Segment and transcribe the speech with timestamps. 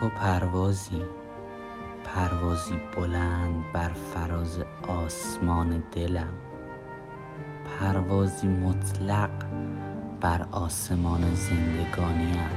[0.00, 1.02] تو پروازی
[2.04, 6.32] پروازی بلند بر فراز آسمان دلم.
[7.80, 9.30] پروازی مطلق
[10.20, 12.50] بر آسمان زندگانیم.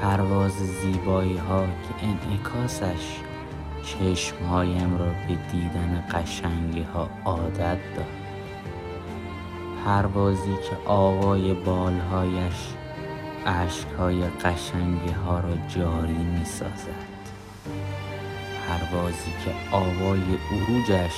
[0.00, 3.20] پرواز زیبایی ها که انعکاسش
[3.82, 8.06] چشمهایم را به دیدن قشنگی ها عادت داد.
[9.84, 12.74] پروازی که آوای بالهایش
[13.46, 17.14] اشکهای قشنگی ها را جاری می سازد
[18.68, 20.22] پروازی که آوای
[20.52, 21.14] عروجش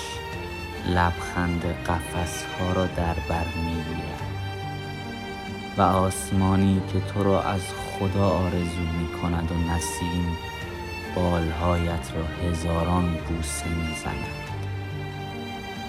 [0.89, 4.27] لبخند قفس ها را در بر می‌گیرد.
[5.79, 10.37] و آسمانی که تو را از خدا آرزو می کند و نسیم
[11.17, 14.47] بالهایت را هزاران بوسه می زند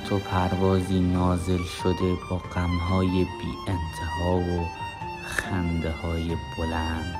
[0.09, 4.86] تو پروازی نازل شده با غمهای بی انتها و
[5.27, 7.15] خنده های بلند.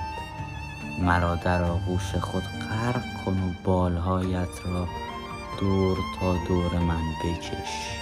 [1.00, 4.88] مرا در آغوش خود غرق کن و بالهایت را
[5.59, 8.00] دور تا دور من بکش.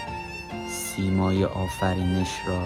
[0.69, 2.63] سیمای آفرینش را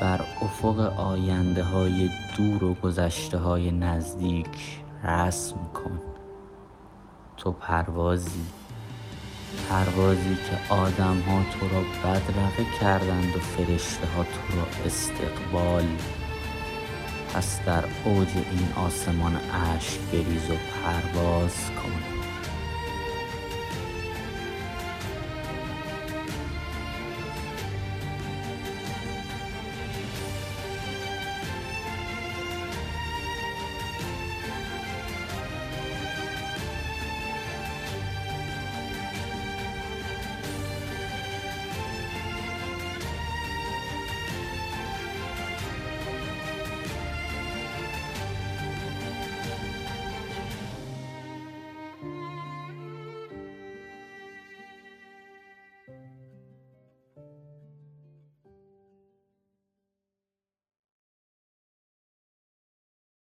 [0.00, 6.00] بر افق آینده های دور و گذشته های نزدیک رسم کن.
[7.36, 8.44] تو پروازی
[9.68, 15.84] پروازی که آدم ها تو را بدرقه کردند و فرشته ها تو را استقبال
[17.34, 21.92] پس در اوج این آسمان اشک بریز و پرواز کن.